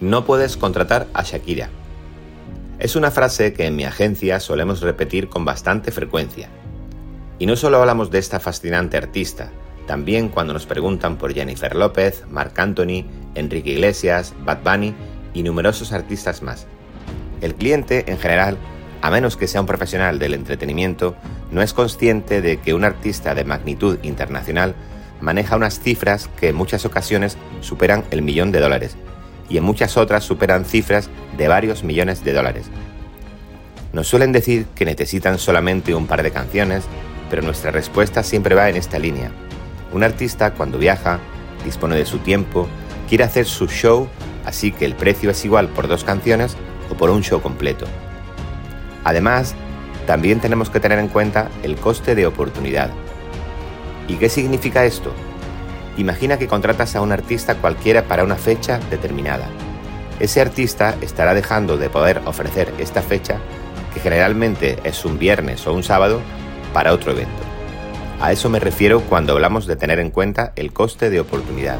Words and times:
No 0.00 0.26
puedes 0.26 0.58
contratar 0.58 1.06
a 1.14 1.22
Shakira. 1.22 1.70
Es 2.78 2.96
una 2.96 3.10
frase 3.10 3.54
que 3.54 3.64
en 3.64 3.76
mi 3.76 3.84
agencia 3.84 4.40
solemos 4.40 4.82
repetir 4.82 5.30
con 5.30 5.46
bastante 5.46 5.90
frecuencia. 5.90 6.50
Y 7.38 7.46
no 7.46 7.56
solo 7.56 7.78
hablamos 7.78 8.10
de 8.10 8.18
esta 8.18 8.38
fascinante 8.38 8.98
artista, 8.98 9.50
también 9.86 10.28
cuando 10.28 10.52
nos 10.52 10.66
preguntan 10.66 11.16
por 11.16 11.32
Jennifer 11.32 11.74
López, 11.74 12.24
Marc 12.28 12.58
Anthony, 12.58 13.06
Enrique 13.34 13.70
Iglesias, 13.70 14.34
Bad 14.44 14.58
Bunny 14.62 14.94
y 15.32 15.42
numerosos 15.42 15.92
artistas 15.92 16.42
más. 16.42 16.66
El 17.40 17.54
cliente, 17.54 18.04
en 18.10 18.18
general, 18.18 18.58
a 19.00 19.10
menos 19.10 19.38
que 19.38 19.46
sea 19.46 19.62
un 19.62 19.66
profesional 19.66 20.18
del 20.18 20.34
entretenimiento, 20.34 21.16
no 21.50 21.62
es 21.62 21.72
consciente 21.72 22.42
de 22.42 22.58
que 22.58 22.74
un 22.74 22.84
artista 22.84 23.34
de 23.34 23.44
magnitud 23.44 23.98
internacional 24.02 24.74
maneja 25.22 25.56
unas 25.56 25.80
cifras 25.80 26.28
que 26.38 26.50
en 26.50 26.56
muchas 26.56 26.84
ocasiones 26.84 27.38
superan 27.62 28.04
el 28.10 28.20
millón 28.20 28.52
de 28.52 28.60
dólares 28.60 28.98
y 29.48 29.58
en 29.58 29.64
muchas 29.64 29.96
otras 29.96 30.24
superan 30.24 30.64
cifras 30.64 31.10
de 31.36 31.48
varios 31.48 31.84
millones 31.84 32.24
de 32.24 32.32
dólares. 32.32 32.66
Nos 33.92 34.08
suelen 34.08 34.32
decir 34.32 34.66
que 34.74 34.84
necesitan 34.84 35.38
solamente 35.38 35.94
un 35.94 36.06
par 36.06 36.22
de 36.22 36.30
canciones, 36.30 36.84
pero 37.30 37.42
nuestra 37.42 37.70
respuesta 37.70 38.22
siempre 38.22 38.54
va 38.54 38.68
en 38.68 38.76
esta 38.76 38.98
línea. 38.98 39.30
Un 39.92 40.02
artista 40.02 40.52
cuando 40.52 40.78
viaja, 40.78 41.18
dispone 41.64 41.96
de 41.96 42.06
su 42.06 42.18
tiempo, 42.18 42.68
quiere 43.08 43.24
hacer 43.24 43.46
su 43.46 43.68
show, 43.68 44.08
así 44.44 44.72
que 44.72 44.84
el 44.84 44.94
precio 44.94 45.30
es 45.30 45.44
igual 45.44 45.68
por 45.68 45.88
dos 45.88 46.04
canciones 46.04 46.56
o 46.90 46.94
por 46.94 47.10
un 47.10 47.22
show 47.22 47.40
completo. 47.40 47.86
Además, 49.04 49.54
también 50.06 50.40
tenemos 50.40 50.70
que 50.70 50.80
tener 50.80 50.98
en 50.98 51.08
cuenta 51.08 51.48
el 51.62 51.76
coste 51.76 52.14
de 52.14 52.26
oportunidad. 52.26 52.90
¿Y 54.08 54.16
qué 54.16 54.28
significa 54.28 54.84
esto? 54.84 55.12
Imagina 55.96 56.38
que 56.38 56.46
contratas 56.48 56.94
a 56.94 57.00
un 57.00 57.12
artista 57.12 57.56
cualquiera 57.56 58.04
para 58.04 58.24
una 58.24 58.36
fecha 58.36 58.80
determinada. 58.90 59.48
Ese 60.20 60.40
artista 60.40 60.94
estará 61.00 61.34
dejando 61.34 61.76
de 61.76 61.90
poder 61.90 62.20
ofrecer 62.24 62.72
esta 62.78 63.02
fecha, 63.02 63.38
que 63.94 64.00
generalmente 64.00 64.78
es 64.84 65.04
un 65.04 65.18
viernes 65.18 65.66
o 65.66 65.72
un 65.72 65.82
sábado, 65.82 66.20
para 66.72 66.92
otro 66.92 67.12
evento. 67.12 67.42
A 68.20 68.32
eso 68.32 68.48
me 68.48 68.60
refiero 68.60 69.00
cuando 69.00 69.32
hablamos 69.32 69.66
de 69.66 69.76
tener 69.76 69.98
en 69.98 70.10
cuenta 70.10 70.52
el 70.56 70.72
coste 70.72 71.10
de 71.10 71.20
oportunidad. 71.20 71.78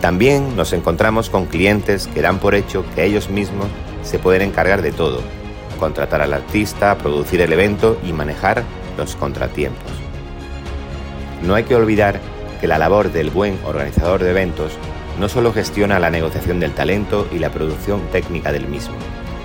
También 0.00 0.56
nos 0.56 0.72
encontramos 0.72 1.28
con 1.30 1.46
clientes 1.46 2.08
que 2.08 2.22
dan 2.22 2.38
por 2.38 2.54
hecho 2.54 2.84
que 2.94 3.04
ellos 3.04 3.30
mismos 3.30 3.66
se 4.02 4.20
pueden 4.20 4.42
encargar 4.42 4.82
de 4.82 4.92
todo, 4.92 5.20
contratar 5.80 6.22
al 6.22 6.32
artista, 6.32 6.96
producir 6.98 7.40
el 7.40 7.52
evento 7.52 7.98
y 8.04 8.12
manejar 8.12 8.62
los 8.96 9.16
contratiempos. 9.16 10.07
No 11.42 11.54
hay 11.54 11.64
que 11.64 11.74
olvidar 11.74 12.20
que 12.60 12.66
la 12.66 12.78
labor 12.78 13.12
del 13.12 13.30
buen 13.30 13.58
organizador 13.64 14.22
de 14.22 14.30
eventos 14.30 14.72
no 15.18 15.28
solo 15.28 15.52
gestiona 15.52 15.98
la 15.98 16.10
negociación 16.10 16.60
del 16.60 16.72
talento 16.72 17.26
y 17.32 17.38
la 17.38 17.50
producción 17.50 18.00
técnica 18.12 18.52
del 18.52 18.66
mismo, 18.66 18.94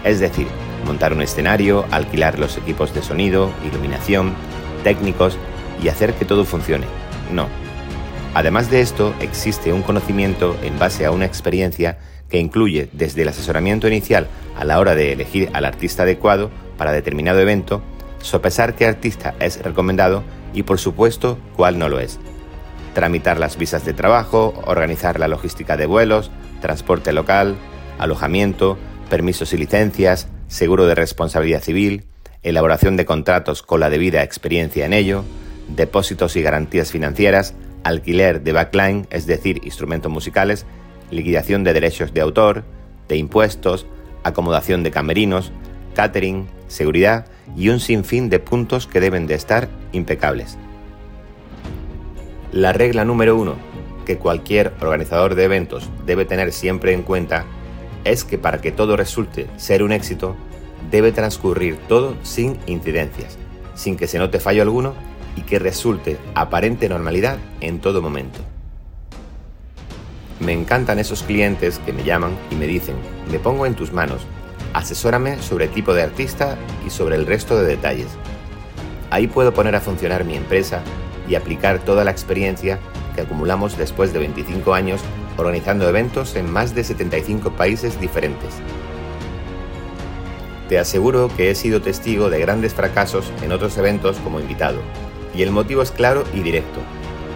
es 0.04 0.20
decir, 0.20 0.48
montar 0.86 1.14
un 1.14 1.22
escenario, 1.22 1.86
alquilar 1.92 2.40
los 2.40 2.58
equipos 2.58 2.94
de 2.94 3.02
sonido, 3.02 3.52
iluminación, 3.66 4.34
técnicos 4.84 5.38
y 5.82 5.88
hacer 5.88 6.14
que 6.14 6.26
todo 6.26 6.46
funcione. 6.46 6.86
No. 7.32 7.48
Además 8.34 8.70
de 8.70 8.82
esto, 8.82 9.14
existe 9.20 9.74
un 9.74 9.84
conocimiento 9.84 10.58
en 10.64 10.78
base 10.80 11.06
a 11.06 11.12
una 11.12 11.26
experiencia 11.26 11.98
que 12.30 12.40
incluye 12.40 12.90
desde 12.94 13.22
el 13.22 13.28
asesoramiento 13.28 13.88
inicial 13.88 14.28
a 14.58 14.66
la 14.66 14.80
hora 14.80 14.96
de 14.96 15.14
elegir 15.14 15.50
al 15.54 15.66
artista 15.66 16.04
adecuado 16.04 16.50
para 16.78 16.92
determinado 16.92 17.40
evento, 17.40 17.84
sopesar 18.24 18.74
qué 18.74 18.88
artista 18.88 19.36
es 19.40 19.62
recomendado 19.62 20.24
y 20.54 20.64
por 20.64 20.80
supuesto 20.80 21.38
cuál 21.56 21.78
no 21.78 21.90
lo 21.90 22.00
es. 22.00 22.20
Tramitar 22.94 23.40
las 23.40 23.58
visas 23.58 23.86
de 23.86 23.94
trabajo, 23.94 24.54
organizar 24.66 25.20
la 25.20 25.28
logística 25.28 25.78
de 25.78 25.86
vuelos, 25.86 26.32
transporte 26.62 27.12
local, 27.12 27.56
alojamiento, 28.00 28.78
permisos 29.10 29.54
y 29.54 29.58
licencias, 29.58 30.28
seguro 30.48 30.86
de 30.86 30.96
responsabilidad 30.96 31.62
civil, 31.62 32.06
elaboración 32.44 32.98
de 32.98 33.06
contratos 33.06 33.62
con 33.62 33.80
la 33.80 33.90
debida 33.90 34.24
experiencia 34.24 34.86
en 34.86 34.94
ello, 34.94 35.24
depósitos 35.68 36.36
y 36.36 36.42
garantías 36.42 36.92
financieras, 36.92 37.56
alquiler 37.84 38.42
de 38.42 38.54
backline, 38.54 39.08
es 39.10 39.26
decir, 39.26 39.60
instrumentos 39.64 40.12
musicales, 40.12 40.66
liquidación 41.12 41.64
de 41.64 41.74
derechos 41.74 42.14
de 42.14 42.22
autor, 42.22 42.64
de 43.08 43.18
impuestos, 43.18 43.86
acomodación 44.24 44.84
de 44.84 44.92
camerinos, 44.92 45.52
catering, 45.96 46.48
seguridad 46.68 47.26
y 47.56 47.70
un 47.70 47.80
sinfín 47.80 48.30
de 48.30 48.40
puntos 48.40 48.88
que 48.88 49.00
deben 49.00 49.28
de 49.28 49.36
estar 49.36 49.70
impecables. 49.92 50.58
La 52.52 52.74
regla 52.74 53.06
número 53.06 53.36
uno 53.38 53.56
que 54.06 54.18
cualquier 54.18 54.74
organizador 54.82 55.36
de 55.36 55.46
eventos 55.46 55.90
debe 56.06 56.26
tener 56.26 56.52
siempre 56.52 56.94
en 56.94 57.04
cuenta 57.04 57.46
es 58.04 58.24
que 58.24 58.38
para 58.38 58.60
que 58.60 58.72
todo 58.72 58.98
resulte 58.98 59.48
ser 59.58 59.82
un 59.82 59.92
éxito, 59.92 60.36
debe 60.92 61.12
transcurrir 61.12 61.78
todo 61.88 62.16
sin 62.24 62.58
incidencias, 62.68 63.38
sin 63.76 63.96
que 63.96 64.08
se 64.08 64.20
note 64.20 64.40
fallo 64.40 64.62
alguno 64.62 64.94
y 65.36 65.42
que 65.42 65.60
resulte 65.60 66.18
aparente 66.36 66.90
normalidad 66.90 67.38
en 67.62 67.80
todo 67.80 68.02
momento. 68.02 68.40
Me 70.40 70.52
encantan 70.52 71.00
esos 71.00 71.24
clientes 71.24 71.80
que 71.80 71.94
me 71.94 72.04
llaman 72.04 72.38
y 72.52 72.56
me 72.56 72.68
dicen, 72.68 72.96
me 73.32 73.40
pongo 73.40 73.66
en 73.66 73.76
tus 73.76 73.94
manos, 73.94 74.22
asesórame 74.74 75.42
sobre 75.42 75.68
tipo 75.68 75.94
de 75.94 76.04
artista 76.04 76.58
y 76.86 76.90
sobre 76.90 77.16
el 77.16 77.26
resto 77.26 77.58
de 77.58 77.66
detalles. 77.66 78.10
Ahí 79.10 79.28
puedo 79.28 79.54
poner 79.54 79.76
a 79.76 79.82
funcionar 79.82 80.26
mi 80.26 80.36
empresa 80.36 80.82
y 81.28 81.36
aplicar 81.36 81.80
toda 81.80 82.04
la 82.04 82.12
experiencia 82.12 82.80
que 83.16 83.22
acumulamos 83.22 83.78
después 83.78 84.12
de 84.12 84.20
25 84.20 84.74
años 84.74 85.02
organizando 85.38 85.88
eventos 85.88 86.36
en 86.36 86.52
más 86.52 86.76
de 86.76 86.84
75 86.84 87.52
países 87.52 88.00
diferentes. 88.00 88.54
Te 90.70 90.80
aseguro 90.80 91.30
que 91.36 91.52
he 91.52 91.56
sido 91.56 91.82
testigo 91.82 92.30
de 92.30 92.40
grandes 92.40 92.74
fracasos 92.74 93.32
en 93.44 93.52
otros 93.52 93.78
eventos 93.78 94.18
como 94.18 94.40
invitado, 94.40 94.80
y 95.36 95.42
el 95.44 95.52
motivo 95.52 95.82
es 95.82 95.92
claro 95.92 96.24
y 96.34 96.40
directo. 96.40 96.80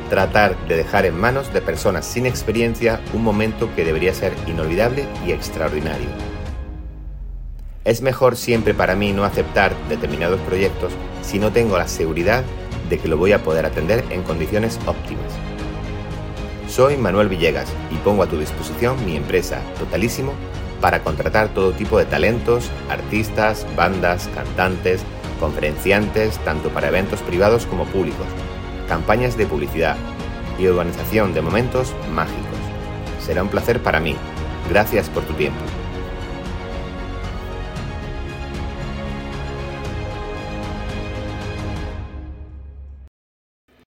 Tratar 0.09 0.57
de 0.67 0.77
dejar 0.77 1.05
en 1.05 1.19
manos 1.19 1.53
de 1.53 1.61
personas 1.61 2.05
sin 2.05 2.25
experiencia 2.25 3.01
un 3.13 3.23
momento 3.23 3.69
que 3.75 3.83
debería 3.83 4.13
ser 4.13 4.33
inolvidable 4.47 5.05
y 5.25 5.31
extraordinario. 5.31 6.36
Es 7.87 8.01
mejor 8.01 8.35
siempre 8.35 8.73
para 8.73 8.97
mí 8.97 9.13
no 9.13 9.23
aceptar 9.23 9.73
determinados 9.87 10.41
proyectos 10.41 10.91
si 11.21 11.39
no 11.39 11.53
tengo 11.53 11.77
la 11.77 11.87
seguridad 11.87 12.43
de 12.89 12.97
que 12.97 13.07
lo 13.07 13.15
voy 13.15 13.31
a 13.31 13.41
poder 13.41 13.65
atender 13.65 14.03
en 14.09 14.23
condiciones 14.23 14.77
óptimas. 14.85 15.31
Soy 16.67 16.97
Manuel 16.97 17.29
Villegas 17.29 17.71
y 17.89 17.95
pongo 17.99 18.23
a 18.23 18.27
tu 18.27 18.37
disposición 18.37 19.05
mi 19.05 19.15
empresa 19.15 19.61
Totalísimo 19.79 20.33
para 20.81 21.01
contratar 21.01 21.47
todo 21.53 21.71
tipo 21.71 21.97
de 21.97 22.03
talentos, 22.03 22.69
artistas, 22.89 23.65
bandas, 23.77 24.27
cantantes, 24.35 25.03
conferenciantes, 25.39 26.37
tanto 26.39 26.67
para 26.67 26.89
eventos 26.89 27.21
privados 27.21 27.65
como 27.65 27.85
públicos, 27.85 28.27
campañas 28.89 29.37
de 29.37 29.45
publicidad 29.45 29.95
y 30.59 30.67
organización 30.67 31.33
de 31.33 31.41
momentos 31.41 31.95
mágicos. 32.13 32.59
Será 33.25 33.43
un 33.43 33.49
placer 33.49 33.81
para 33.81 34.01
mí. 34.01 34.17
Gracias 34.69 35.07
por 35.07 35.23
tu 35.23 35.31
tiempo. 35.35 35.61